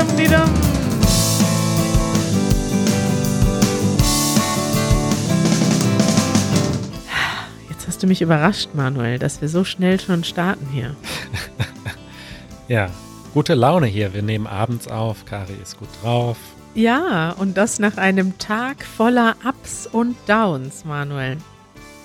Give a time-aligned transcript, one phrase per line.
[0.00, 0.50] dum, di, dum.
[7.68, 10.94] Jetzt hast du mich überrascht, Manuel, dass wir so schnell schon starten hier.
[12.68, 12.88] Ja,
[13.34, 14.14] gute Laune hier.
[14.14, 15.24] Wir nehmen abends auf.
[15.24, 16.36] Kari ist gut drauf.
[16.76, 21.38] Ja, und das nach einem Tag voller Ups und Downs, Manuel.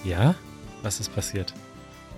[0.04, 0.34] Ja?
[0.82, 1.54] Was ist passiert?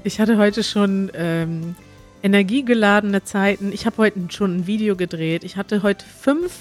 [0.06, 1.76] Ich hatte heute schon ähm,
[2.24, 3.72] energiegeladene Zeiten.
[3.72, 5.44] Ich habe heute schon ein Video gedreht.
[5.44, 6.54] Ich hatte heute fünf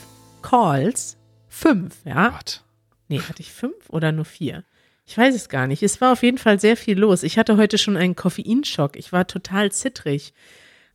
[0.42, 1.16] Calls.
[1.48, 2.30] Fünf, ja?
[2.30, 2.62] Gott.
[3.09, 4.65] Nee, hatte ich fünf oder nur vier?
[5.06, 5.82] Ich weiß es gar nicht.
[5.82, 7.23] Es war auf jeden Fall sehr viel los.
[7.23, 8.96] Ich hatte heute schon einen Koffeinschock.
[8.96, 10.34] Ich war total zittrig.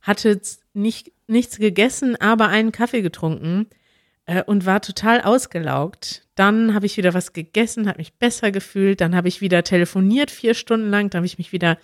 [0.02, 0.40] Hatte
[0.74, 3.68] nicht, nichts gegessen, aber einen Kaffee getrunken
[4.26, 6.26] äh, und war total ausgelaugt.
[6.34, 9.00] Dann habe ich wieder was gegessen, habe mich besser gefühlt.
[9.00, 11.08] Dann habe ich wieder telefoniert vier Stunden lang.
[11.08, 11.78] Dann habe ich mich wieder,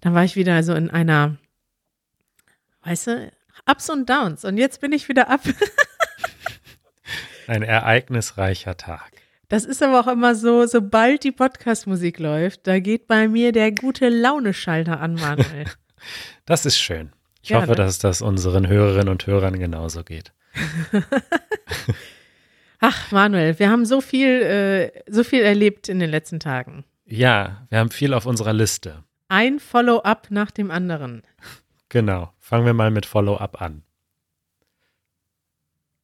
[0.00, 1.36] dann war ich wieder so in einer,
[2.86, 3.32] weißt du,
[3.70, 4.44] Ups und Downs.
[4.44, 5.40] Und jetzt bin ich wieder ab.
[7.46, 9.10] Ein ereignisreicher Tag.
[9.48, 13.70] Das ist aber auch immer so, sobald die Podcast-Musik läuft, da geht bei mir der
[13.72, 15.66] gute Laune-Schalter an, Manuel.
[16.44, 17.10] Das ist schön.
[17.42, 20.32] Ich Ja, hoffe, dass das unseren Hörerinnen und Hörern genauso geht.
[22.80, 26.84] Ach, Manuel, wir haben so viel, äh, so viel erlebt in den letzten Tagen.
[27.06, 29.02] Ja, wir haben viel auf unserer Liste.
[29.28, 31.22] Ein Follow-up nach dem anderen.
[31.88, 32.32] Genau.
[32.46, 33.82] Fangen wir mal mit Follow-up an.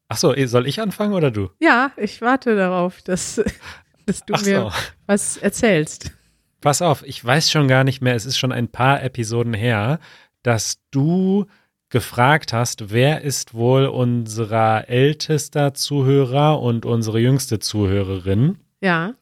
[0.08, 1.50] Ach so, eh, soll ich anfangen oder du?
[1.60, 3.36] Ja, ich warte darauf, dass,
[4.06, 4.72] dass du Ach mir so.
[5.06, 6.10] was erzählst.
[6.60, 10.00] Pass auf, ich weiß schon gar nicht mehr, es ist schon ein paar Episoden her,
[10.42, 11.46] dass du
[11.90, 18.58] gefragt hast, wer ist wohl unserer ältester Zuhörer und unsere jüngste Zuhörerin.
[18.80, 19.14] Ja.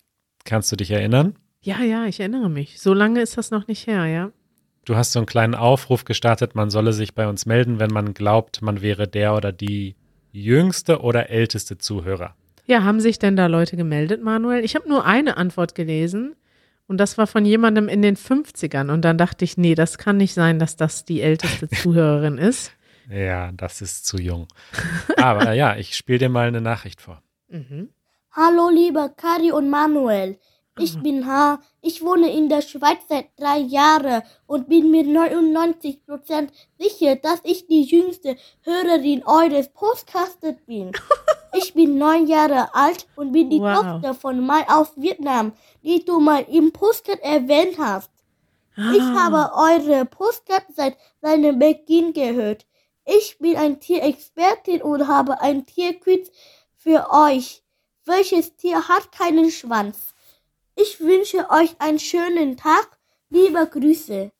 [0.47, 1.37] Kannst du dich erinnern?
[1.61, 2.81] Ja, ja, ich erinnere mich.
[2.81, 4.33] So lange ist das noch nicht her, ja.
[4.85, 8.15] Du hast so einen kleinen Aufruf gestartet, man solle sich bei uns melden, wenn man
[8.15, 9.95] glaubt, man wäre der oder die
[10.33, 12.35] jüngste oder älteste Zuhörer.
[12.67, 14.65] Ja, haben sich denn da Leute gemeldet, Manuel?
[14.65, 16.35] Ich habe nur eine Antwort gelesen
[16.87, 20.17] und das war von jemandem in den 50ern und dann dachte ich, nee, das kann
[20.17, 22.73] nicht sein, dass das die älteste Zuhörerin ist.
[23.11, 24.47] Ja, das ist zu jung.
[25.17, 27.23] Aber ja, ich spiele dir mal eine Nachricht vor.
[27.49, 27.91] Mhm.
[28.33, 30.39] Hallo lieber Kari und Manuel.
[30.81, 31.61] Ich bin H.
[31.83, 36.49] Ich wohne in der Schweiz seit drei Jahren und bin mir 99%
[36.79, 40.93] sicher, dass ich die jüngste Hörerin eures Podcastes bin.
[41.53, 43.75] Ich bin neun Jahre alt und bin die Wow.
[43.83, 45.51] Tochter von Mai aus Vietnam,
[45.83, 48.09] die du mal im Podcast erwähnt hast.
[48.77, 49.15] Ich Ah.
[49.25, 52.67] habe eure Podcast seit seinem Beginn gehört.
[53.05, 56.31] Ich bin ein Tierexpertin und habe ein Tierquiz
[56.77, 57.65] für euch.
[58.05, 60.15] Welches Tier hat keinen Schwanz?
[60.77, 62.99] Ich wünsche euch einen schönen Tag.
[63.31, 64.31] Liebe Grüße.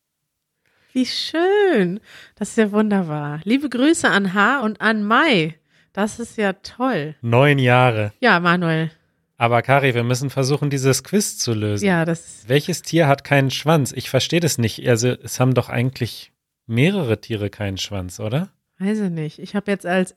[0.93, 2.01] Wie schön.
[2.35, 3.41] Das ist ja wunderbar.
[3.45, 5.59] Liebe Grüße an H und an Mai.
[5.93, 7.15] Das ist ja toll.
[7.21, 8.13] Neun Jahre.
[8.21, 8.91] Ja, Manuel.
[9.37, 11.87] Aber Kari, wir müssen versuchen, dieses Quiz zu lösen.
[11.87, 13.93] Ja, das Welches Tier hat keinen Schwanz?
[13.93, 14.87] Ich verstehe das nicht.
[14.87, 16.33] Also, es haben doch eigentlich
[16.67, 18.51] mehrere Tiere keinen Schwanz, oder?
[18.81, 19.39] weiß ich nicht.
[19.39, 20.17] Ich habe jetzt als,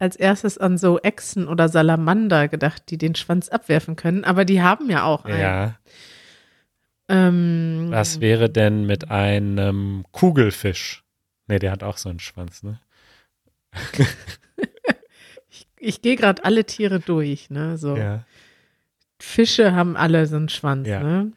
[0.00, 4.62] als, erstes an so Echsen oder Salamander gedacht, die den Schwanz abwerfen können, aber die
[4.62, 5.40] haben ja auch einen.
[5.40, 5.76] Ja.
[7.08, 11.04] Ähm, Was wäre denn mit einem Kugelfisch?
[11.46, 12.80] Nee, der hat auch so einen Schwanz, ne?
[15.78, 17.76] ich gehe gerade alle Tiere durch, ne?
[17.78, 17.96] So.
[17.96, 18.24] Ja.
[19.18, 21.02] Fische haben alle so einen Schwanz, Ja.
[21.02, 21.32] ne?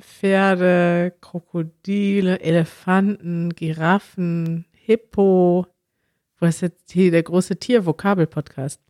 [0.00, 5.66] Pferde, Krokodile, Elefanten, Giraffen, Hippo.
[6.40, 8.80] Wo ist jetzt hier der große Tier-Vokabel-Podcast?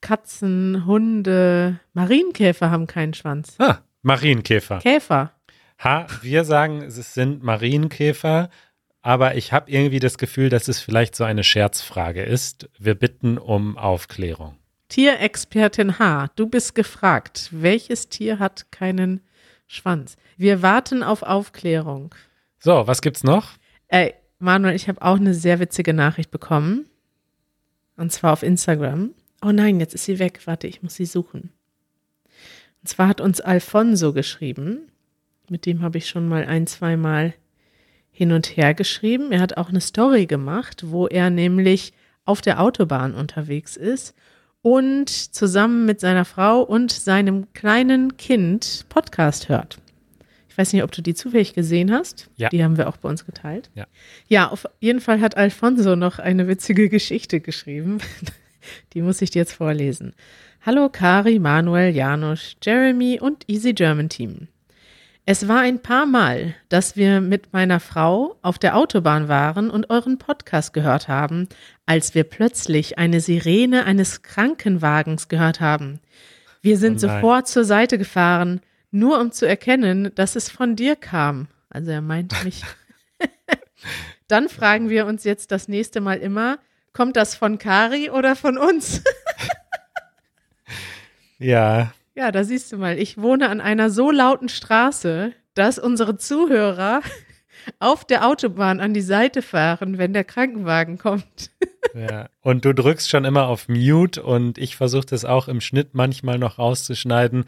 [0.00, 3.54] Katzen, Hunde, Marienkäfer haben keinen Schwanz.
[3.58, 4.80] Ah, Marienkäfer.
[4.80, 5.32] Käfer.
[5.78, 8.50] Ha, wir sagen, es sind Marienkäfer,
[9.02, 12.68] aber ich habe irgendwie das Gefühl, dass es vielleicht so eine Scherzfrage ist.
[12.76, 14.58] Wir bitten um Aufklärung.
[14.88, 17.50] Tierexpertin H, du bist gefragt.
[17.52, 19.20] Welches Tier hat keinen
[19.68, 20.16] Schwanz?
[20.36, 22.14] Wir warten auf Aufklärung.
[22.58, 23.52] So, was gibt's noch?
[23.88, 24.14] Ey,
[24.44, 26.86] Manuel, ich habe auch eine sehr witzige Nachricht bekommen.
[27.96, 29.10] Und zwar auf Instagram.
[29.42, 30.40] Oh nein, jetzt ist sie weg.
[30.44, 31.50] Warte, ich muss sie suchen.
[32.82, 34.90] Und zwar hat uns Alfonso geschrieben.
[35.48, 37.34] Mit dem habe ich schon mal ein, zwei Mal
[38.10, 39.32] hin und her geschrieben.
[39.32, 41.92] Er hat auch eine Story gemacht, wo er nämlich
[42.26, 44.14] auf der Autobahn unterwegs ist
[44.62, 49.78] und zusammen mit seiner Frau und seinem kleinen Kind Podcast hört.
[50.54, 52.30] Ich weiß nicht, ob du die zufällig gesehen hast.
[52.36, 52.48] Ja.
[52.48, 53.70] Die haben wir auch bei uns geteilt.
[53.74, 53.88] Ja.
[54.28, 57.98] Ja, auf jeden Fall hat Alfonso noch eine witzige Geschichte geschrieben.
[58.92, 60.14] Die muss ich dir jetzt vorlesen.
[60.64, 64.46] Hallo Kari, Manuel, Janusz, Jeremy und Easy German Team.
[65.26, 69.90] Es war ein paar Mal, dass wir mit meiner Frau auf der Autobahn waren und
[69.90, 71.48] euren Podcast gehört haben,
[71.84, 75.98] als wir plötzlich eine Sirene eines Krankenwagens gehört haben.
[76.62, 78.60] Wir sind Oh sofort zur Seite gefahren,
[78.94, 81.48] nur um zu erkennen, dass es von dir kam.
[81.68, 82.62] Also er meint mich.
[84.28, 86.58] Dann fragen wir uns jetzt das nächste Mal immer,
[86.92, 89.02] kommt das von Kari oder von uns?
[91.38, 96.16] Ja, Ja, da siehst du mal, ich wohne an einer so lauten Straße, dass unsere
[96.16, 97.02] Zuhörer
[97.80, 101.50] auf der Autobahn an die Seite fahren, wenn der Krankenwagen kommt.
[101.92, 102.28] ja.
[102.40, 106.38] Und du drückst schon immer auf Mute und ich versuche das auch im Schnitt manchmal
[106.38, 107.44] noch rauszuschneiden.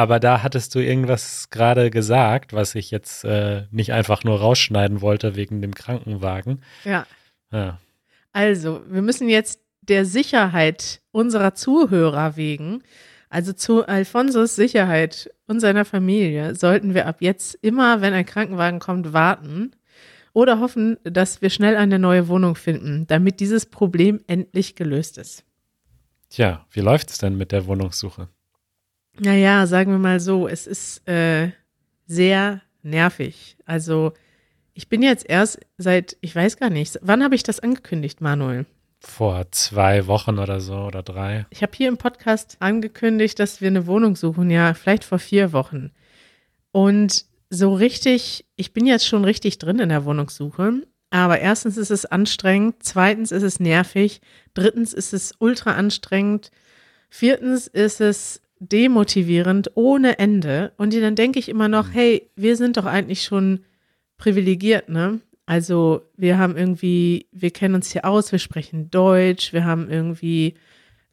[0.00, 5.02] Aber da hattest du irgendwas gerade gesagt, was ich jetzt äh, nicht einfach nur rausschneiden
[5.02, 6.62] wollte wegen dem Krankenwagen.
[6.86, 7.06] Ja,
[7.52, 7.78] Ja.
[8.32, 12.82] also, wir müssen jetzt der Sicherheit unserer Zuhörer wegen,
[13.28, 18.80] also zu Alfonsos Sicherheit und seiner Familie, sollten wir ab jetzt immer, wenn ein Krankenwagen
[18.80, 19.72] kommt, warten
[20.32, 25.44] oder hoffen, dass wir schnell eine neue Wohnung finden, damit dieses Problem endlich gelöst ist.
[26.30, 28.30] Tja, wie läuft es denn mit der Wohnungssuche?
[29.20, 31.50] Naja, sagen wir mal so, es ist äh,
[32.06, 33.58] sehr nervig.
[33.66, 34.14] Also
[34.72, 38.64] ich bin jetzt erst seit, ich weiß gar nicht, wann habe ich das angekündigt, Manuel?
[39.00, 41.44] Vor zwei Wochen oder so oder drei.
[41.50, 45.52] Ich habe hier im Podcast angekündigt, dass wir eine Wohnung suchen, ja, vielleicht vor vier
[45.52, 45.90] Wochen.
[46.72, 50.82] Und so richtig, ich bin jetzt schon richtig drin in der Wohnungssuche.
[51.10, 54.22] Aber erstens ist es anstrengend, zweitens ist es nervig,
[54.54, 56.52] drittens ist es ultra anstrengend,
[57.10, 60.72] viertens ist es demotivierend ohne Ende.
[60.76, 63.60] Und dann denke ich immer noch, hey, wir sind doch eigentlich schon
[64.18, 65.20] privilegiert, ne?
[65.46, 70.54] Also wir haben irgendwie, wir kennen uns hier aus, wir sprechen Deutsch, wir haben irgendwie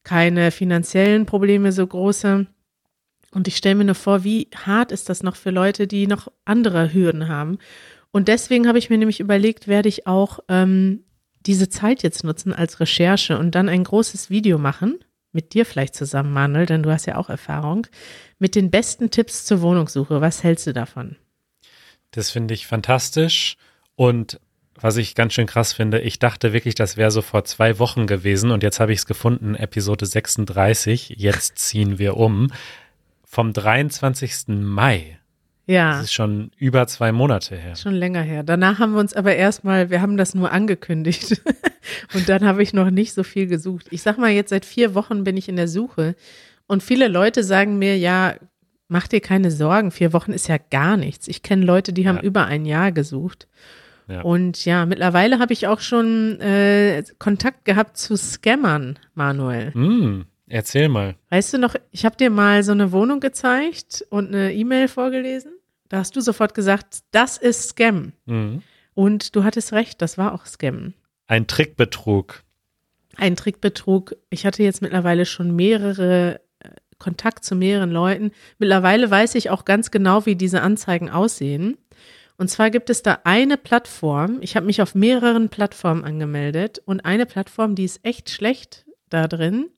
[0.04, 2.46] keine finanziellen Probleme so große.
[3.32, 6.28] Und ich stelle mir nur vor, wie hart ist das noch für Leute, die noch
[6.46, 7.58] andere Hürden haben.
[8.12, 11.04] Und deswegen habe ich mir nämlich überlegt, werde ich auch ähm,
[11.46, 15.00] diese Zeit jetzt nutzen als Recherche und dann ein großes Video machen,
[15.32, 17.88] mit dir vielleicht zusammen, Manuel, denn du hast ja auch Erfahrung,
[18.40, 20.22] mit den besten Tipps zur Wohnungssuche.
[20.22, 21.16] Was hältst du davon?
[22.12, 23.58] Das finde ich fantastisch.
[23.96, 24.40] Und
[24.80, 28.06] was ich ganz schön krass finde, ich dachte wirklich, das wäre so vor zwei Wochen
[28.06, 31.16] gewesen und jetzt habe ich es gefunden, Episode 36.
[31.18, 32.52] Jetzt ziehen wir um.
[33.24, 34.48] Vom 23.
[34.48, 35.17] Mai.
[35.68, 35.92] Ja.
[35.98, 37.76] Das ist schon über zwei Monate her.
[37.76, 38.44] Schon länger her.
[38.44, 41.42] Danach haben wir uns aber erstmal, wir haben das nur angekündigt.
[42.14, 43.88] und dann habe ich noch nicht so viel gesucht.
[43.92, 46.16] Ich sag mal, jetzt seit vier Wochen bin ich in der Suche.
[46.68, 48.36] Und viele Leute sagen mir, ja,
[48.88, 51.28] mach dir keine Sorgen, vier Wochen ist ja gar nichts.
[51.28, 52.24] Ich kenne Leute, die haben Ja.
[52.24, 53.48] über ein Jahr gesucht.
[54.08, 54.22] Ja.
[54.22, 59.74] Und ja, mittlerweile habe ich auch schon äh, Kontakt gehabt zu Scammern, Manuel.
[59.74, 61.16] Hm, erzähl mal.
[61.30, 65.52] Weißt du noch, ich habe dir mal so eine Wohnung gezeigt und eine E-Mail vorgelesen.
[65.90, 68.14] Da hast du sofort gesagt, das ist Scam.
[68.28, 68.62] Hm.
[68.94, 70.94] Und du hattest recht, das war auch Scam.
[71.28, 72.44] Ein Trickbetrug.
[73.16, 74.16] Ein Trickbetrug.
[74.30, 78.32] Ich hatte jetzt mittlerweile schon mehrere äh, Kontakt zu mehreren Leuten.
[78.58, 81.78] Mittlerweile weiß ich auch ganz genau, wie diese Anzeigen aussehen.
[82.38, 84.38] Und zwar gibt es da eine Plattform.
[84.42, 89.28] Ich habe mich auf mehreren Plattformen angemeldet und eine Plattform, die ist echt schlecht da
[89.28, 89.70] drin.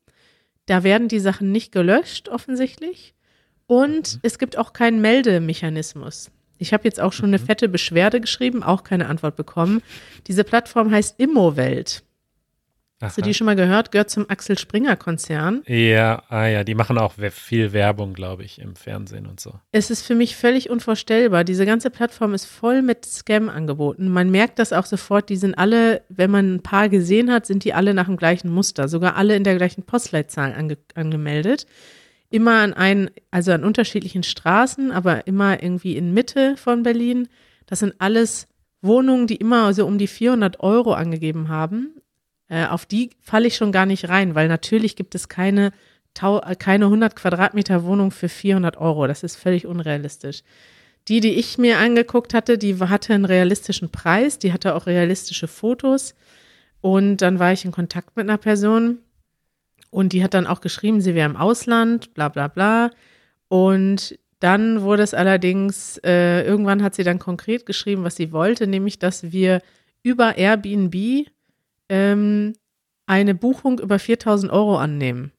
[0.66, 3.16] Da werden die Sachen nicht gelöscht, offensichtlich.
[3.70, 6.32] Und es gibt auch keinen Meldemechanismus.
[6.58, 9.84] Ich habe jetzt auch schon eine fette Beschwerde geschrieben, auch keine Antwort bekommen.
[10.26, 12.02] Diese Plattform heißt Immowelt.
[13.00, 13.92] Hast du die schon mal gehört?
[13.92, 15.62] Gehört zum Axel Springer Konzern.
[15.68, 19.54] Ja, ah ja, die machen auch viel Werbung, glaube ich, im Fernsehen und so.
[19.72, 21.44] Es ist für mich völlig unvorstellbar.
[21.44, 24.10] Diese ganze Plattform ist voll mit Scam-Angeboten.
[24.10, 25.30] Man merkt das auch sofort.
[25.30, 28.50] Die sind alle, wenn man ein paar gesehen hat, sind die alle nach dem gleichen
[28.50, 28.88] Muster.
[28.88, 31.68] Sogar alle in der gleichen Postleitzahl ange angemeldet.
[32.30, 37.28] Immer an einen, also an unterschiedlichen Straßen, aber immer irgendwie in Mitte von Berlin.
[37.66, 38.48] Das sind alles
[38.82, 41.96] Wohnungen, die immer so um die 400 Euro angegeben haben.
[42.48, 45.72] Äh, auf die falle ich schon gar nicht rein, weil natürlich gibt es keine,
[46.22, 49.08] äh, keine 100 Quadratmeter Wohnung für 400 Euro.
[49.08, 50.42] Das ist völlig unrealistisch.
[51.08, 55.48] Die, die ich mir angeguckt hatte, die hatte einen realistischen Preis, die hatte auch realistische
[55.48, 56.14] Fotos.
[56.82, 59.00] Und dann war ich in Kontakt mit einer Person
[59.90, 62.92] und die hat dann auch geschrieben, sie wäre im Ausland, bla bla bla.
[63.48, 68.68] Und dann wurde es allerdings, äh, irgendwann hat sie dann konkret geschrieben, was sie wollte,
[68.68, 69.62] nämlich, dass wir
[70.04, 71.28] über Airbnb
[71.90, 72.54] ähm,
[73.06, 75.32] eine Buchung über 4000 Euro annehmen.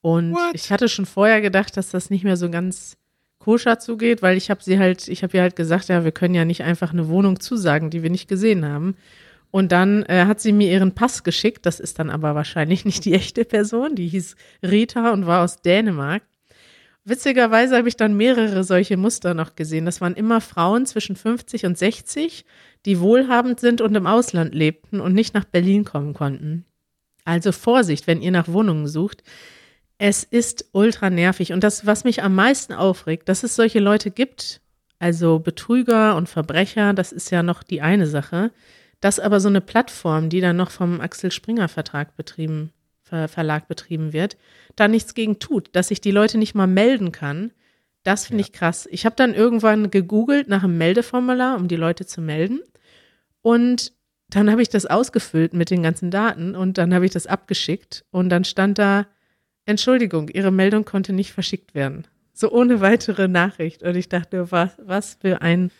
[0.00, 0.54] Und What?
[0.54, 2.96] ich hatte schon vorher gedacht, dass das nicht mehr so ganz
[3.38, 6.34] koscher zugeht, weil ich habe sie halt, ich habe ihr halt gesagt, ja, wir können
[6.34, 8.96] ja nicht einfach eine Wohnung zusagen, die wir nicht gesehen haben.
[9.54, 13.04] Und dann äh, hat sie mir ihren Pass geschickt, das ist dann aber wahrscheinlich nicht
[13.04, 14.34] die echte Person, die hieß
[14.64, 16.24] Rita und war aus Dänemark.
[17.04, 19.84] witzigerweise habe ich dann mehrere solche Muster noch gesehen.
[19.84, 22.44] Das waren immer Frauen zwischen 50 und 60,
[22.84, 26.64] die wohlhabend sind und im Ausland lebten und nicht nach Berlin kommen konnten.
[27.24, 29.22] Also Vorsicht, wenn ihr nach Wohnungen sucht.
[29.98, 31.52] Es ist ultra nervig.
[31.52, 34.62] Und das, was mich am meisten aufregt, dass es solche Leute gibt,
[34.98, 38.50] also Betrüger und Verbrecher, das ist ja noch die eine Sache,
[39.00, 42.72] dass aber so eine Plattform, die dann noch vom Axel Springer Vertrag betrieben,
[43.02, 44.36] Ver Verlag betrieben wird,
[44.76, 47.52] da nichts gegen tut, dass sich die Leute nicht mal melden kann.
[48.02, 48.46] Das finde Ja.
[48.46, 48.88] ich krass.
[48.90, 52.60] Ich habe dann irgendwann gegoogelt nach einem Meldeformular, um die Leute zu melden.
[53.42, 53.92] Und
[54.30, 58.04] dann habe ich das ausgefüllt mit den ganzen Daten und dann habe ich das abgeschickt
[58.10, 59.06] und dann stand da,
[59.66, 62.06] Entschuldigung, Ihre Meldung konnte nicht verschickt werden.
[62.32, 63.82] So ohne weitere Nachricht.
[63.82, 65.70] Und ich dachte, was, was für ein,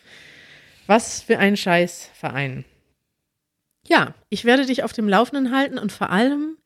[0.87, 2.65] was für ein Scheißverein.
[3.87, 6.57] Ja, ich werde dich auf dem Laufenden halten und vor allem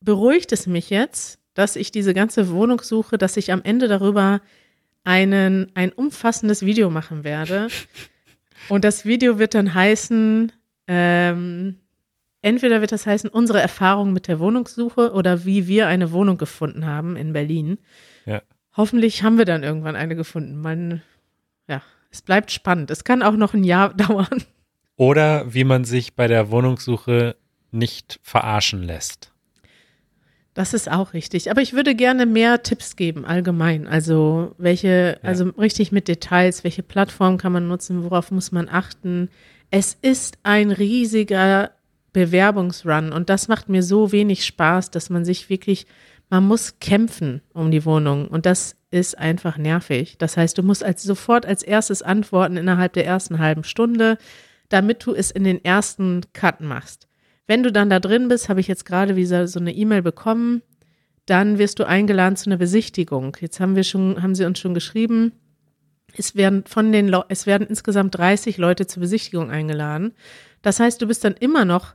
[0.00, 4.40] beruhigt es mich jetzt, dass ich diese ganze Wohnung suche, dass ich am Ende darüber
[5.04, 7.68] einen, ein umfassendes Video machen werde.
[8.68, 10.52] Und das Video wird dann heißen,
[10.88, 11.76] ähm,
[12.42, 16.84] entweder wird das heißen, unsere Erfahrung mit der Wohnungssuche oder wie wir eine Wohnung gefunden
[16.84, 17.78] haben in Berlin.
[18.26, 18.42] Ja.
[18.76, 20.60] Hoffentlich haben wir dann irgendwann eine gefunden.
[20.60, 21.02] Man,
[21.68, 22.90] ja, es bleibt spannend.
[22.90, 24.44] Es kann auch noch ein Jahr dauern.
[24.98, 27.36] Oder wie man sich bei der Wohnungssuche
[27.70, 29.32] nicht verarschen lässt.
[30.54, 31.52] Das ist auch richtig.
[31.52, 33.86] Aber ich würde gerne mehr Tipps geben, allgemein.
[33.86, 35.28] Also, welche, Ja.
[35.28, 39.28] also richtig mit Details, welche Plattform kann man nutzen, worauf muss man achten.
[39.70, 41.70] Es ist ein riesiger
[42.12, 45.86] Bewerbungsrun und das macht mir so wenig Spaß, dass man sich wirklich,
[46.28, 50.16] man muss kämpfen um die Wohnung und das ist einfach nervig.
[50.18, 54.18] Das heißt, du musst als sofort als erstes antworten innerhalb der ersten halben Stunde,
[54.68, 57.08] damit du es in den ersten Cut machst.
[57.46, 60.62] Wenn du dann da drin bist, habe ich jetzt gerade wieder so eine E-Mail bekommen,
[61.26, 63.36] dann wirst du eingeladen zu einer Besichtigung.
[63.40, 65.32] Jetzt haben wir schon, haben sie uns schon geschrieben,
[66.16, 70.14] es werden von den, Leu- es werden insgesamt 30 Leute zur Besichtigung eingeladen.
[70.62, 71.94] Das heißt, du bist dann immer noch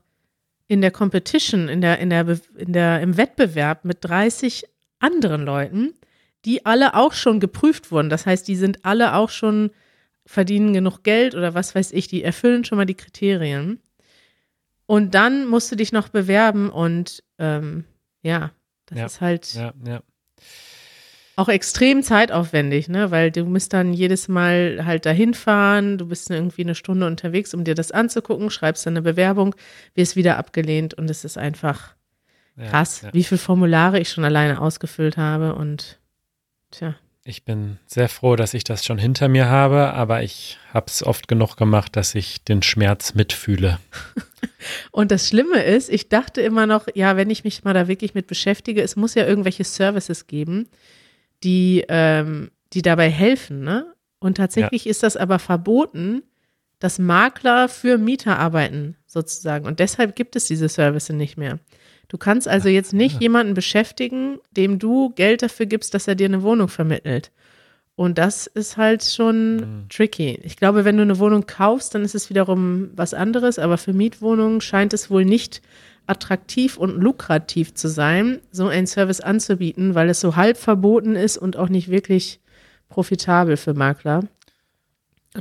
[0.68, 4.66] in der Competition, in der, in der, in der, im Wettbewerb mit 30
[5.00, 5.94] anderen Leuten,
[6.46, 8.10] die alle auch schon geprüft wurden.
[8.10, 9.72] Das heißt, die sind alle auch schon,
[10.26, 13.80] verdienen genug Geld oder was weiß ich, die erfüllen schon mal die Kriterien.
[14.86, 17.86] Und dann musst du dich noch bewerben und ähm,
[18.22, 18.52] ja,
[18.86, 20.02] das Ja, ist halt Ja, ja.
[21.36, 23.10] auch extrem zeitaufwendig, ne?
[23.10, 27.54] Weil du musst dann jedes Mal halt dahin fahren, du bist irgendwie eine Stunde unterwegs,
[27.54, 29.56] um dir das anzugucken, schreibst dann eine Bewerbung,
[29.96, 31.96] wirst wieder abgelehnt und es ist einfach
[32.70, 36.00] krass, wie viele Formulare ich schon alleine ausgefüllt habe und
[36.72, 36.96] tja.
[37.26, 41.02] Ich bin sehr froh, dass ich das schon hinter mir habe, aber ich habe es
[41.04, 43.80] oft genug gemacht, dass ich den Schmerz mitfühle.
[44.92, 48.14] Und das Schlimme ist, ich dachte immer noch, ja, wenn ich mich mal da wirklich
[48.14, 50.68] mit beschäftige, es muss ja irgendwelche Services geben,
[51.44, 53.94] die, ähm, die dabei helfen, ne?
[54.20, 56.24] Und tatsächlich ist das aber verboten,
[56.80, 59.66] dass Makler für Mieter arbeiten, sozusagen.
[59.66, 61.60] Und deshalb gibt es diese Services nicht mehr.
[62.08, 66.26] Du kannst also jetzt nicht jemanden beschäftigen, dem du Geld dafür gibst, dass er dir
[66.26, 67.32] eine Wohnung vermittelt.
[67.96, 69.90] Und das ist halt schon Mhm.
[69.90, 70.40] tricky.
[70.44, 73.94] Ich glaube, wenn du eine Wohnung kaufst, dann ist es wiederum was anderes, aber für
[73.94, 75.62] Mietwohnungen scheint es wohl nicht
[76.08, 81.38] attraktiv und lukrativ zu sein, so einen Service anzubieten, weil es so halb verboten ist
[81.38, 82.40] und auch nicht wirklich
[82.90, 84.22] profitabel für Makler.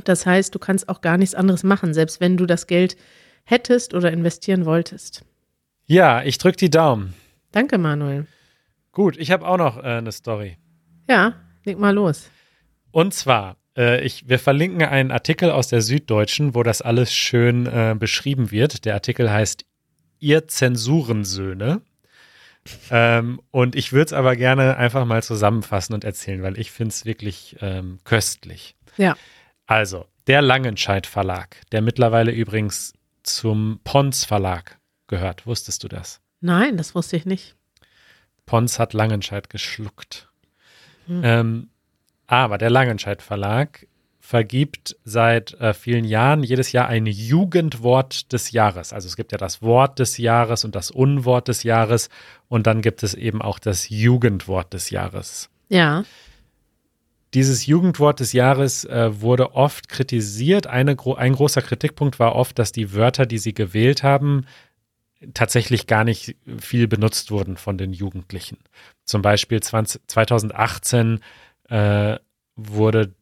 [0.05, 2.95] Das heißt, du kannst auch gar nichts anderes machen, selbst wenn du das Geld
[3.43, 5.23] hättest oder investieren wolltest.
[5.85, 7.13] Ja, ich drücke die Daumen.
[7.51, 8.27] Danke, Manuel.
[8.91, 10.57] Gut, ich habe auch noch äh, eine Story.
[11.09, 11.33] Ja,
[11.65, 12.29] leg mal los.
[12.91, 17.65] Und zwar, äh, ich, wir verlinken einen Artikel aus der Süddeutschen, wo das alles schön
[17.65, 18.85] äh, beschrieben wird.
[18.85, 19.65] Der Artikel heißt
[20.19, 21.81] Ihr Zensurensöhne.
[22.89, 26.91] Ähm, und ich würde es aber gerne einfach mal zusammenfassen und erzählen, weil ich finde
[26.91, 28.75] es wirklich ähm, köstlich.
[28.95, 29.17] Ja.
[29.65, 34.77] Also, der Langenscheidt Verlag, der mittlerweile übrigens zum Pons Verlag
[35.13, 35.45] gehört.
[35.45, 36.21] Wusstest du das?
[36.41, 37.55] Nein, das wusste ich nicht.
[38.45, 40.29] Pons hat Langenscheidt geschluckt.
[41.05, 41.21] Hm.
[41.23, 41.69] Ähm,
[42.25, 43.87] aber der Langenscheidt Verlag
[44.19, 48.93] vergibt seit äh, vielen Jahren jedes Jahr ein Jugendwort des Jahres.
[48.93, 52.09] Also es gibt ja das Wort des Jahres und das Unwort des Jahres
[52.47, 55.49] und dann gibt es eben auch das Jugendwort des Jahres.
[55.69, 56.05] Ja.
[57.33, 60.67] Dieses Jugendwort des Jahres äh, wurde oft kritisiert.
[60.67, 64.45] Eine, ein großer Kritikpunkt war oft, dass die Wörter, die sie gewählt haben,
[65.33, 68.57] tatsächlich gar nicht viel benutzt wurden von den Jugendlichen.
[69.05, 71.19] Zum Beispiel 20, 2018
[71.69, 72.17] äh,
[72.55, 73.13] wurde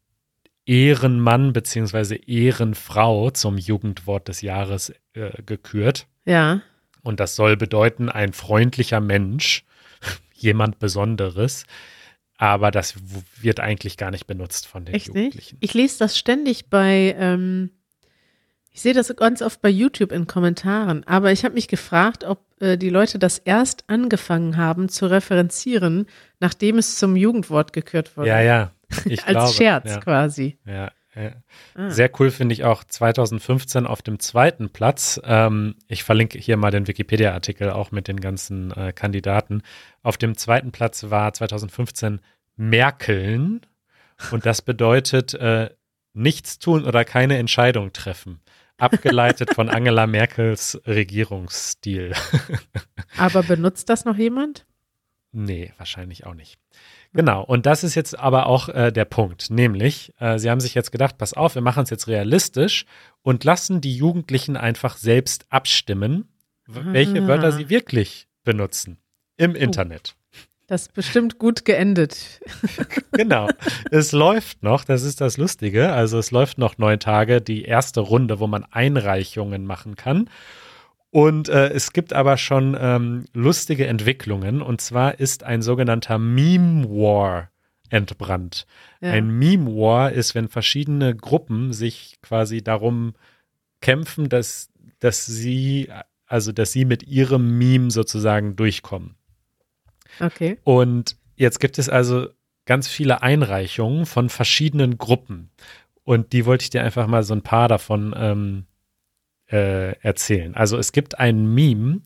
[0.66, 2.16] Ehrenmann bzw.
[2.26, 6.08] Ehrenfrau zum Jugendwort des Jahres äh, gekürt.
[6.26, 6.62] Ja.
[7.04, 9.66] Und das soll bedeuten, ein freundlicher Mensch,
[10.34, 11.66] jemand Besonderes.
[12.38, 12.96] aber das
[13.40, 15.56] wird eigentlich gar nicht benutzt von den Echt Jugendlichen.
[15.60, 15.64] nicht?
[15.70, 17.72] Ich lese das ständig bei, ähm,
[18.74, 22.40] ich sehe das ganz oft bei YouTube in Kommentaren, aber ich habe mich gefragt, ob
[22.62, 26.06] äh, die Leute das erst angefangen haben zu referenzieren,
[26.40, 28.30] nachdem es zum Jugendwort gekürt wurde.
[28.30, 28.72] Ja, ja.
[29.06, 30.58] Als glaube, Scherz Ja, quasi.
[30.66, 31.32] ja, ja.
[31.76, 31.90] Ah.
[31.90, 35.20] Sehr cool finde ich auch 2015 auf dem zweiten Platz.
[35.26, 39.64] Ähm, ich verlinke hier mal den Wikipedia-Artikel auch mit den ganzen äh, Kandidaten.
[40.04, 42.22] Auf dem zweiten Platz war 2015
[42.56, 43.62] Merkeln
[44.32, 45.70] und das bedeutet äh,
[46.14, 48.42] nichts tun oder keine Entscheidung treffen.
[48.82, 52.14] Abgeleitet von Angela Merkels Regierungsstil.
[53.18, 54.66] Aber benutzt das noch jemand?
[55.32, 56.60] Nee, wahrscheinlich auch nicht.
[57.14, 60.74] Genau, und das ist jetzt aber auch äh, der Punkt, nämlich, äh, sie haben sich
[60.76, 62.86] jetzt gedacht, pass auf, wir machen es jetzt realistisch
[63.22, 66.30] und lassen die Jugendlichen einfach selbst abstimmen,
[66.68, 67.28] welche Ah.
[67.28, 68.98] Wörter sie wirklich benutzen
[69.38, 70.16] im Internet.
[70.72, 72.40] Das ist bestimmt gut geendet.
[73.12, 73.50] Genau,
[73.92, 78.00] es läuft noch, das ist das Lustige, also es läuft noch neun Tage, die erste
[78.00, 80.30] Runde, wo man Einreichungen machen kann.
[81.10, 84.62] Und äh, es gibt aber schon ähm, lustige Entwicklungen.
[84.62, 87.52] Und zwar ist ein sogenannter Meme War
[87.90, 88.66] entbrannt.
[89.02, 89.12] Ja.
[89.12, 93.16] Ein Meme War ist, wenn verschiedene Gruppen sich quasi darum
[93.82, 95.90] kämpfen, dass, dass sie,
[96.28, 99.18] also dass sie mit ihrem Meme sozusagen durchkommen.
[100.20, 100.58] Okay.
[100.64, 102.28] Und jetzt gibt es also
[102.66, 105.50] ganz viele Einreichungen von verschiedenen Gruppen.
[106.04, 108.66] Und die wollte ich dir einfach mal so ein paar davon ähm,
[109.52, 110.56] äh, erzählen.
[110.56, 112.02] Also es gibt ein Meme,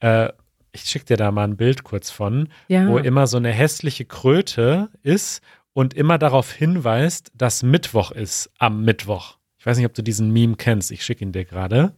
[0.00, 0.30] äh,
[0.72, 2.86] ich schicke dir da mal ein Bild kurz von, Ja.
[2.88, 8.84] wo immer so eine hässliche Kröte ist und immer darauf hinweist, dass Mittwoch ist am
[8.84, 9.38] Mittwoch.
[9.58, 10.90] Ich weiß nicht, ob du diesen Meme kennst.
[10.90, 11.94] Ich schicke ihn dir gerade.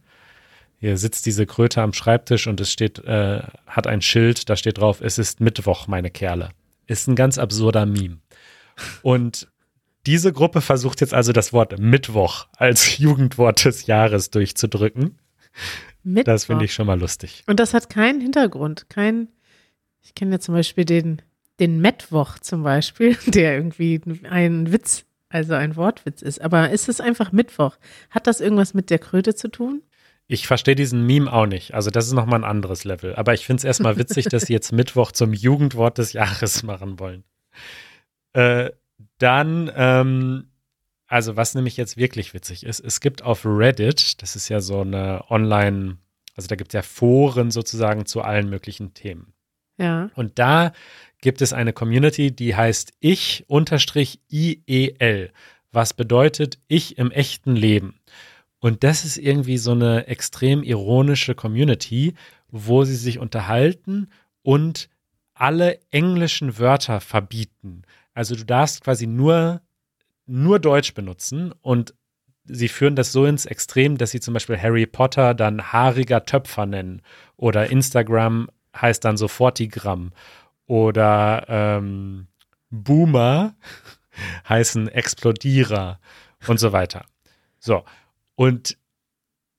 [0.80, 4.78] Hier sitzt diese Kröte am Schreibtisch und es steht, äh, hat ein Schild, da steht
[4.78, 6.50] drauf, es ist Mittwoch, meine Kerle.
[6.86, 8.18] Ist ein ganz absurder Meme.
[9.02, 9.48] Und
[10.06, 15.18] diese Gruppe versucht jetzt also das Wort Mittwoch als Jugendwort des Jahres durchzudrücken.
[16.04, 16.32] Mittwoch.
[16.32, 17.42] Das finde ich schon mal lustig.
[17.46, 18.88] Und das hat keinen Hintergrund.
[18.88, 19.28] Kein,
[20.00, 21.22] ich kenne ja zum Beispiel den,
[21.58, 26.40] den Mittwoch zum Beispiel, der irgendwie ein Witz, also ein Wortwitz ist.
[26.40, 27.76] Aber ist es einfach Mittwoch?
[28.10, 29.82] Hat das irgendwas mit der Kröte zu tun?
[30.30, 31.72] Ich verstehe diesen Meme auch nicht.
[31.72, 33.16] Also das ist nochmal ein anderes Level.
[33.16, 37.00] Aber ich finde es erstmal witzig, dass sie jetzt Mittwoch zum Jugendwort des Jahres machen
[37.00, 37.24] wollen.
[38.34, 38.70] Äh,
[39.16, 40.50] dann, ähm,
[41.06, 44.82] also was nämlich jetzt wirklich witzig ist, es gibt auf Reddit, das ist ja so
[44.82, 45.96] eine Online,
[46.36, 49.32] also da gibt es ja Foren sozusagen zu allen möglichen Themen.
[49.78, 50.10] Ja.
[50.14, 50.72] Und da
[51.22, 55.32] gibt es eine Community, die heißt ich unterstrich IEL,
[55.72, 57.98] was bedeutet ich im echten Leben.
[58.60, 62.14] Und das ist irgendwie so eine extrem ironische Community,
[62.50, 64.08] wo sie sich unterhalten
[64.42, 64.88] und
[65.34, 67.82] alle englischen Wörter verbieten.
[68.14, 69.62] Also du darfst quasi nur,
[70.26, 71.94] nur Deutsch benutzen und
[72.44, 76.66] sie führen das so ins Extrem, dass sie zum Beispiel Harry Potter dann haariger Töpfer
[76.66, 77.02] nennen
[77.36, 80.12] oder Instagram heißt dann Sofortigramm
[80.66, 82.26] oder ähm,
[82.70, 83.54] Boomer
[84.48, 86.00] heißen Explodierer
[86.48, 87.04] und so weiter.
[87.60, 87.84] So,
[88.38, 88.78] und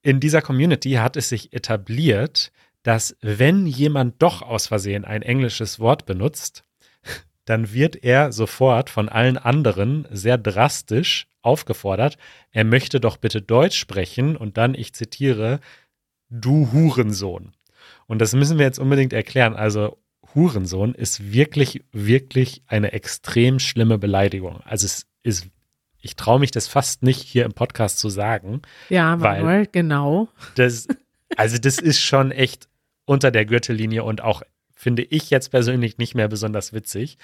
[0.03, 5.81] in dieser Community hat es sich etabliert, dass wenn jemand doch aus Versehen ein englisches
[5.81, 6.63] Wort benutzt,
[7.43, 12.17] dann wird er sofort von allen anderen sehr drastisch aufgefordert,
[12.51, 15.59] er möchte doch bitte Deutsch sprechen und dann, ich zitiere,
[16.29, 17.51] du Hurensohn.
[18.07, 19.57] Und das müssen wir jetzt unbedingt erklären.
[19.57, 20.01] Also
[20.33, 24.61] Hurensohn ist wirklich, wirklich eine extrem schlimme Beleidigung.
[24.61, 25.49] Also es ist,
[26.01, 28.62] ich traue mich das fast nicht hier im Podcast zu sagen.
[28.89, 30.29] Ja, Weil- Manuel, genau.
[30.55, 30.88] Das,
[31.35, 32.67] also das ist schon echt
[33.05, 34.41] unter der Gürtellinie und auch,
[34.73, 37.17] finde ich jetzt persönlich nicht mehr besonders witzig.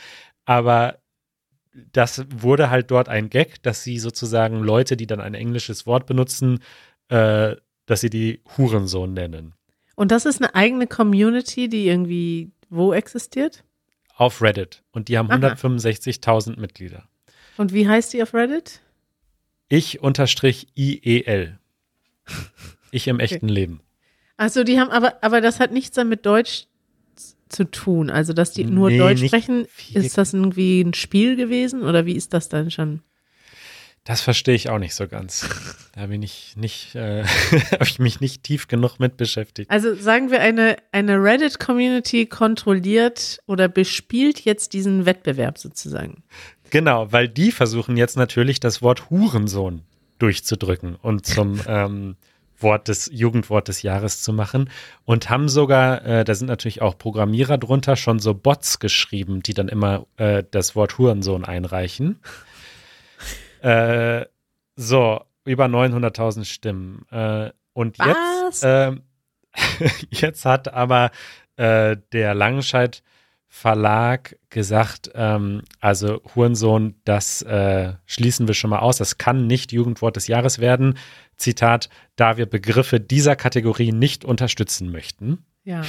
[0.46, 0.98] Aber
[1.94, 6.06] das wurde halt dort ein Gag, dass sie sozusagen Leute, die dann ein englisches Wort
[6.06, 6.60] benutzen,
[7.10, 9.54] äh, dass sie die Hurensohn nennen.
[9.96, 13.64] Und das ist eine eigene Community, die irgendwie wo existiert?
[14.16, 14.84] Auf Reddit.
[14.92, 15.38] Und die haben Aha.
[15.54, 17.08] 165.000 Mitglieder.
[17.58, 18.82] Und wie heißt die auf Reddit?
[19.68, 21.58] Ich unterstrich IEL.
[22.92, 23.82] Ich im echten Leben.
[24.38, 26.66] Also die haben aber, aber das hat nichts dann mit Deutsch
[27.50, 28.10] zu tun.
[28.10, 30.04] Also dass die nur Nee, Deutsch sprechen, viel.
[30.04, 33.02] ist das irgendwie ein Spiel gewesen oder wie ist das dann schon?
[34.04, 35.50] Das verstehe ich auch nicht so ganz.
[35.96, 37.24] Da bin ich nicht, äh,
[37.72, 39.72] habe ich mich nicht tief genug mit beschäftigt.
[39.72, 46.24] Also sagen wir, eine, eine Reddit-Community kontrolliert oder bespielt jetzt diesen Wettbewerb sozusagen.
[46.70, 49.82] Genau, weil die versuchen jetzt natürlich das Wort Hurensohn
[50.20, 52.16] durchzudrücken und zum ähm,
[52.60, 54.70] Wort des Jugendwort des Jahres zu machen
[55.04, 59.54] und haben sogar, äh, da sind natürlich auch Programmierer drunter, schon so Bots geschrieben, die
[59.54, 62.20] dann immer äh, das Wort Hurensohn einreichen.
[63.62, 64.26] äh,
[64.76, 67.06] so, über 900.000 Stimmen.
[67.12, 68.16] Äh, und Was?
[68.46, 69.04] jetzt, ähm,
[70.10, 71.12] jetzt hat aber
[71.58, 73.04] äh, der Langenscheid
[73.58, 78.98] Verlag gesagt, ähm, also Hurensohn, das äh, schließen wir schon mal aus.
[78.98, 80.98] Das kann nicht Jugendwort des Jahres werden.
[81.38, 85.46] Zitat, da wir Begriffe dieser Kategorie nicht unterstützen möchten.
[85.64, 85.84] Ja.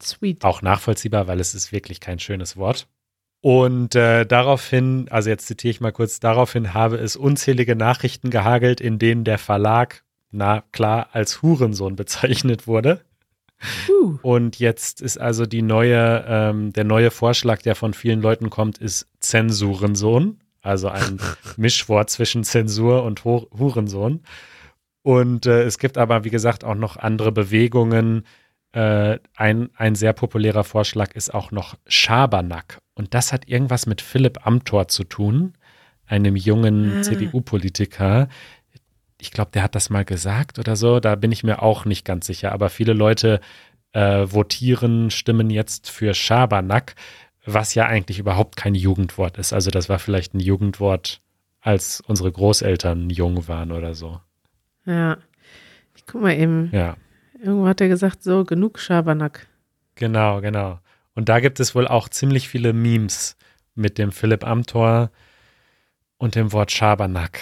[0.00, 0.44] Sweet.
[0.44, 2.86] Auch nachvollziehbar, weil es ist wirklich kein schönes Wort.
[3.40, 8.80] Und äh, daraufhin, also jetzt zitiere ich mal kurz, daraufhin habe es unzählige Nachrichten gehagelt,
[8.80, 13.00] in denen der Verlag, na klar, als Hurensohn bezeichnet wurde.
[13.88, 14.18] Uh.
[14.22, 18.78] Und jetzt ist also die neue, ähm, der neue Vorschlag, der von vielen Leuten kommt,
[18.78, 20.38] ist Zensurensohn.
[20.62, 21.18] Also ein
[21.56, 24.22] Mischwort zwischen Zensur und Hu- Hurensohn.
[25.02, 28.24] Und äh, es gibt aber, wie gesagt, auch noch andere Bewegungen.
[28.72, 32.78] Äh, ein, ein sehr populärer Vorschlag ist auch noch Schabernack.
[32.94, 35.54] Und das hat irgendwas mit Philipp Amthor zu tun,
[36.06, 37.02] einem jungen Ah.
[37.02, 38.28] CDU-Politiker.
[39.20, 41.00] Ich glaube, der hat das mal gesagt oder so.
[41.00, 42.52] Da bin ich mir auch nicht ganz sicher.
[42.52, 43.40] Aber viele Leute
[43.92, 46.94] äh, votieren, stimmen jetzt für Schabernack,
[47.44, 49.52] was ja eigentlich überhaupt kein Jugendwort ist.
[49.52, 51.20] Also das war vielleicht ein Jugendwort,
[51.60, 54.20] als unsere Großeltern jung waren oder so.
[54.84, 55.18] Ja.
[55.96, 56.70] Ich guck mal eben.
[56.72, 56.96] Ja,
[57.40, 59.46] Irgendwo hat er gesagt, so, genug Schabernack.
[59.94, 60.80] genau, genau.
[61.14, 63.36] Und da gibt es wohl auch ziemlich viele Memes
[63.74, 65.10] mit dem Philipp Amthor
[66.16, 67.40] und dem Wort Schabernack.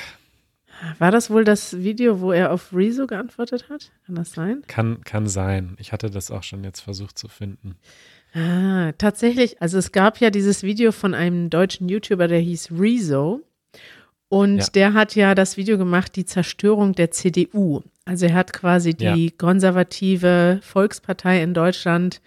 [0.99, 3.91] War das wohl das Video, wo er auf Rezo geantwortet hat?
[4.07, 4.62] Kann das sein?
[4.67, 5.77] Kann, kann sein.
[5.79, 7.77] Ich hatte das auch schon jetzt versucht zu finden.
[8.35, 9.61] Ah, tatsächlich.
[9.62, 13.41] Also es gab ja dieses Video von einem deutschen YouTuber, der hieß Rezo.
[14.29, 14.67] Und Ja.
[14.75, 17.83] der hat ja das Video gemacht, die Zerstörung der CDU.
[18.05, 22.21] Also er hat quasi die konservative Volkspartei in Deutschland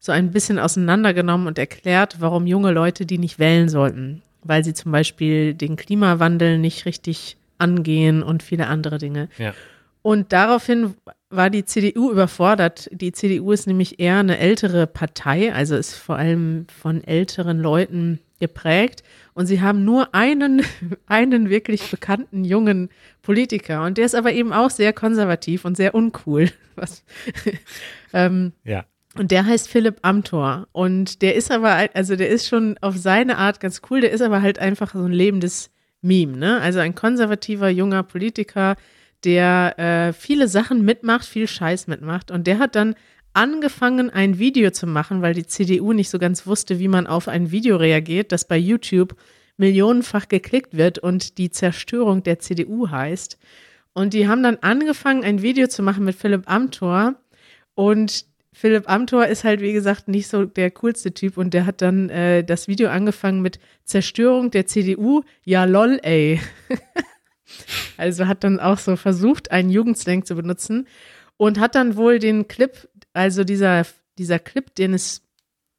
[0.00, 4.22] so ein bisschen auseinandergenommen und erklärt, warum junge Leute die nicht wählen sollten.
[4.42, 9.28] Weil sie zum Beispiel den Klimawandel nicht richtig angehen und viele andere Dinge.
[9.38, 9.54] Ja.
[10.02, 10.94] Und daraufhin
[11.30, 12.88] war die CDU überfordert.
[12.92, 18.20] Die CDU ist nämlich eher eine ältere Partei, also ist vor allem von älteren Leuten
[18.38, 19.02] geprägt.
[19.32, 20.62] Und sie haben nur einen,
[21.06, 22.90] einen wirklich bekannten jungen
[23.22, 23.84] Politiker.
[23.84, 26.50] Und der ist aber eben auch sehr konservativ und sehr uncool.
[26.76, 27.02] Was,
[28.12, 28.84] ähm, Ja.
[29.16, 30.68] und der heißt Philipp Amthor.
[30.72, 34.02] Und der ist aber, also der ist schon auf seine Art ganz cool.
[34.02, 35.70] Der ist aber halt einfach so ein lebendes
[36.04, 36.60] Meme, ne?
[36.60, 38.76] Also ein konservativer junger Politiker,
[39.24, 42.30] der äh, viele Sachen mitmacht, viel Scheiß mitmacht.
[42.30, 42.94] Und der hat dann
[43.32, 47.26] angefangen, ein Video zu machen, weil die CDU nicht so ganz wusste, wie man auf
[47.26, 49.16] ein Video reagiert, das bei YouTube
[49.56, 53.38] millionenfach geklickt wird und die Zerstörung der CDU heißt.
[53.92, 57.14] Und die haben dann angefangen, ein Video zu machen mit Philipp Amthor.
[57.74, 61.36] Und Philipp Amthor ist halt, wie gesagt, nicht so der coolste Typ.
[61.36, 65.22] Und der hat dann äh, das Video angefangen mit Zerstörung der CDU.
[65.42, 66.40] Ja, lol, ey.
[67.96, 70.86] also hat dann auch so versucht, einen Jugendslang zu benutzen.
[71.36, 73.84] Und hat dann wohl den Clip, also dieser,
[74.18, 75.22] dieser Clip, den es,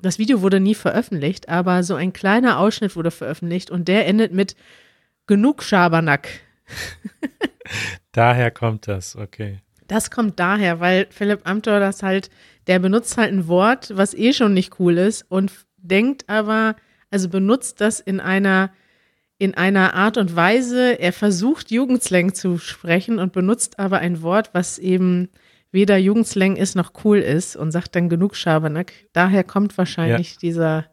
[0.02, 4.34] das Video wurde nie veröffentlicht, aber so ein kleiner Ausschnitt wurde veröffentlicht und der endet
[4.34, 4.58] mit
[5.28, 6.28] genug Schabernack.
[8.12, 9.62] Daher kommt das, okay.
[9.88, 12.30] Das kommt daher, weil Philipp Amthor das halt,
[12.68, 16.76] der benutzt halt ein Wort, was eh schon nicht cool ist und denkt aber,
[17.12, 18.72] also benutzt das in einer,
[19.38, 24.50] in einer Art und Weise, er versucht Jugendslang zu sprechen und benutzt aber ein Wort,
[24.54, 25.30] was eben
[25.72, 28.94] weder Jugendslang ist noch cool ist und sagt dann genug Schabernack.
[29.14, 30.86] Daher kommt wahrscheinlich dieser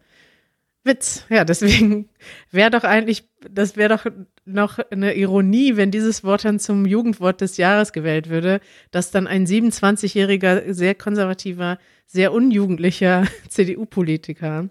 [0.84, 1.24] Witz.
[1.28, 2.08] Ja, deswegen
[2.50, 4.06] wäre doch eigentlich, das wäre doch
[4.44, 9.26] noch eine Ironie, wenn dieses Wort dann zum Jugendwort des Jahres gewählt würde, dass dann
[9.26, 14.68] ein 27-jähriger, sehr konservativer, sehr unjugendlicher CDU-Politiker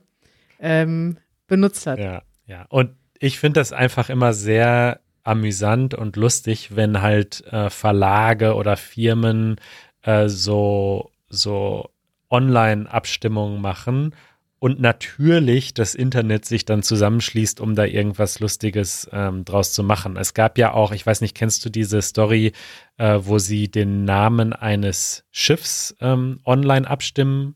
[0.59, 1.99] ähm, benutzt hat.
[1.99, 2.65] Ja, ja.
[2.69, 8.75] Und ich finde das einfach immer sehr amüsant und lustig, wenn halt äh, Verlage oder
[8.75, 9.57] Firmen
[10.01, 11.89] äh, so, so
[12.29, 14.15] Online-Abstimmungen machen
[14.61, 20.17] und natürlich das Internet sich dann zusammenschließt, um da irgendwas Lustiges ähm, draus zu machen.
[20.17, 22.51] Es gab ja auch, ich weiß nicht, kennst du diese Story,
[22.97, 27.55] äh, wo sie den Namen eines Schiffs ähm, online abstimmen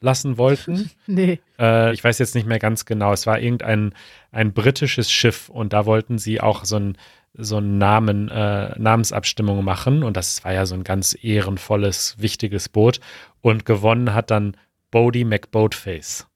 [0.00, 0.90] lassen wollten?
[1.06, 1.40] Nee.
[1.58, 3.12] Äh, ich weiß jetzt nicht mehr ganz genau.
[3.12, 3.92] Es war irgendein
[4.32, 6.96] ein britisches Schiff und da wollten sie auch so ein
[7.38, 12.70] so einen Namen, äh, Namensabstimmung machen und das war ja so ein ganz ehrenvolles, wichtiges
[12.70, 13.00] Boot
[13.42, 14.56] und gewonnen hat dann
[14.90, 16.26] Bodie McBoatface.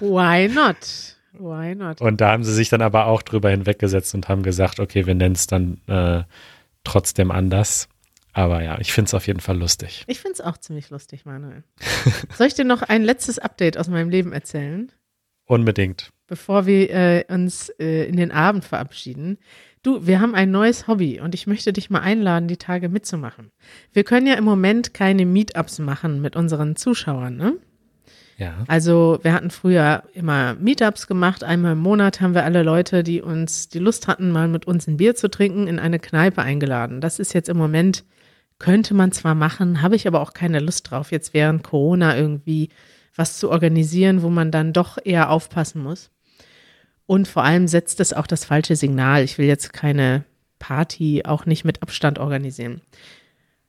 [0.00, 1.16] Why not?
[1.32, 2.00] Why not?
[2.00, 5.14] Und da haben sie sich dann aber auch drüber hinweggesetzt und haben gesagt, okay, wir
[5.14, 6.22] nennen es dann äh,
[6.84, 7.88] trotzdem anders.
[8.32, 10.04] Aber ja, ich finde es auf jeden Fall lustig.
[10.06, 11.64] Ich finde es auch ziemlich lustig, Manuel.
[12.36, 14.92] Soll ich dir noch ein letztes Update aus meinem Leben erzählen?
[15.46, 16.10] Unbedingt.
[16.28, 19.38] Bevor wir äh, uns äh, in den Abend verabschieden.
[19.82, 23.50] Du, wir haben ein neues Hobby und ich möchte dich mal einladen, die Tage mitzumachen.
[23.92, 27.56] Wir können ja im Moment keine Meetups machen mit unseren Zuschauern, ne?
[28.40, 28.64] Ja.
[28.68, 31.44] Also wir hatten früher immer Meetups gemacht.
[31.44, 34.86] Einmal im Monat haben wir alle Leute, die uns die Lust hatten, mal mit uns
[34.86, 37.02] ein Bier zu trinken, in eine Kneipe eingeladen.
[37.02, 38.02] Das ist jetzt im Moment,
[38.58, 42.70] könnte man zwar machen, habe ich aber auch keine Lust drauf, jetzt während Corona irgendwie
[43.14, 46.10] was zu organisieren, wo man dann doch eher aufpassen muss.
[47.04, 49.22] Und vor allem setzt es auch das falsche Signal.
[49.22, 50.24] Ich will jetzt keine
[50.58, 52.80] Party auch nicht mit Abstand organisieren.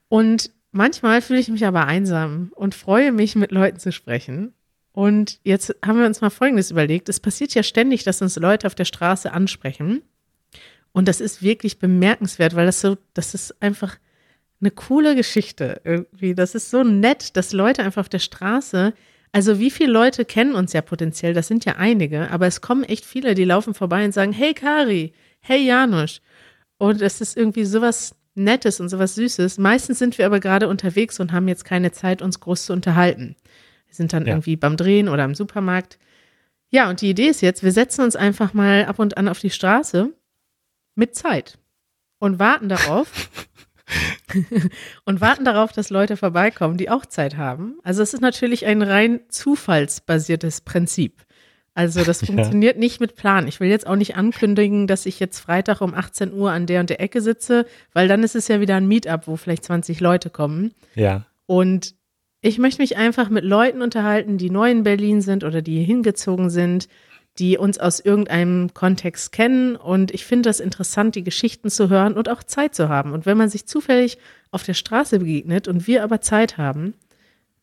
[0.07, 4.53] Und manchmal fühle ich mich aber einsam und freue mich, mit Leuten zu sprechen.
[4.93, 7.07] Und jetzt haben wir uns mal Folgendes überlegt.
[7.09, 10.01] Es passiert ja ständig, dass uns Leute auf der Straße ansprechen.
[10.91, 13.97] Und das ist wirklich bemerkenswert, weil das so, das ist einfach
[14.59, 16.35] eine coole Geschichte irgendwie.
[16.35, 18.93] Das ist so nett, dass Leute einfach auf der Straße,
[19.31, 22.83] also wie viele Leute kennen uns ja potenziell, das sind ja einige, aber es kommen
[22.83, 26.21] echt viele, die laufen vorbei und sagen, hey Kari, hey Janusz.
[26.77, 29.57] Und es ist irgendwie sowas Nettes und sowas Süßes.
[29.57, 33.35] Meistens sind wir aber gerade unterwegs und haben jetzt keine Zeit, uns groß zu unterhalten.
[33.91, 34.33] Wir sind dann Ja.
[34.33, 35.99] irgendwie beim Drehen oder im Supermarkt.
[36.69, 39.39] Ja, und die Idee ist jetzt, wir setzen uns einfach mal ab und an auf
[39.39, 40.13] die Straße
[40.95, 41.57] mit Zeit
[42.19, 43.11] und warten darauf.
[45.05, 47.75] und warten darauf, dass Leute vorbeikommen, die auch Zeit haben.
[47.83, 51.25] Also es ist natürlich ein rein zufallsbasiertes Prinzip.
[51.73, 52.27] Also das Ja.
[52.27, 53.47] funktioniert nicht mit Plan.
[53.49, 56.79] Ich will jetzt auch nicht ankündigen, dass ich jetzt Freitag um 18 Uhr an der
[56.79, 59.99] und der Ecke sitze, weil dann ist es ja wieder ein Meetup, wo vielleicht 20
[59.99, 60.73] Leute kommen.
[60.95, 61.25] Ja.
[61.45, 61.95] Und
[62.41, 65.85] ich möchte mich einfach mit Leuten unterhalten, die neu in Berlin sind oder die hier
[65.85, 66.87] hingezogen sind,
[67.37, 69.75] die uns aus irgendeinem Kontext kennen.
[69.75, 73.13] Und ich finde das interessant, die Geschichten zu hören und auch Zeit zu haben.
[73.13, 74.17] Und wenn man sich zufällig
[74.49, 76.95] auf der Straße begegnet und wir aber Zeit haben,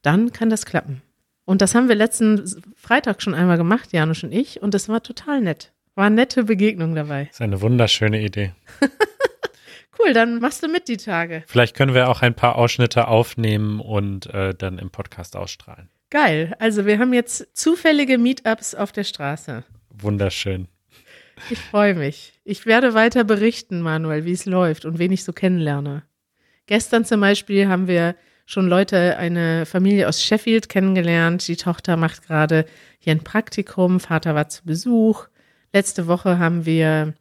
[0.02, 1.02] dann kann das klappen.
[1.44, 2.44] Und das haben wir letzten
[2.76, 4.62] Freitag schon einmal gemacht, Janusz und ich.
[4.62, 5.72] Und es war total nett.
[5.96, 7.28] War eine nette Begegnung dabei.
[7.30, 8.52] Ist eine wunderschöne Idee.
[9.98, 11.42] Cool, dann machst du mit die Tage.
[11.46, 15.88] Vielleicht können wir auch ein paar Ausschnitte aufnehmen und äh, dann im Podcast ausstrahlen.
[16.11, 16.54] Geil.
[16.58, 19.64] Also wir haben jetzt zufällige Meetups auf der Straße.
[19.90, 20.68] Wunderschön.
[21.50, 22.40] Ich freue mich.
[22.44, 26.02] Ich werde weiter berichten, Manuel, wie es läuft und wen ich so kennenlerne.
[26.66, 28.14] Gestern zum Beispiel haben wir
[28.46, 31.46] schon Leute, eine Familie aus Sheffield kennengelernt.
[31.48, 32.64] Die Tochter macht gerade
[32.98, 35.28] hier ein Praktikum, Vater war zu Besuch.
[35.72, 37.14] Letzte Woche haben wir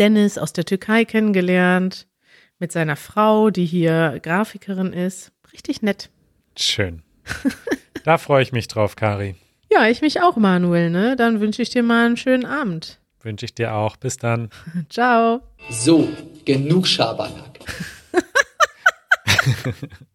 [0.00, 2.08] Dennis aus der Türkei kennengelernt
[2.58, 5.30] mit seiner Frau, die hier Grafikerin ist.
[5.52, 6.10] Richtig nett.
[6.58, 7.02] Schön.
[8.02, 9.34] Da freue ich mich drauf, Kari.
[9.70, 11.16] Ja, ich mich auch, Manuel, ne?
[11.16, 12.98] Dann wünsche ich dir mal einen schönen Abend.
[13.20, 13.96] Wünsche ich dir auch.
[13.96, 14.48] Bis dann.
[14.88, 15.42] Ciao.
[15.68, 16.08] So,
[16.46, 17.58] genug Schabernack.